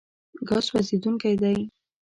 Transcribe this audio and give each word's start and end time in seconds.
ګاز 0.47 0.63
سوځېدونکی 0.67 1.33
دی. 1.41 1.57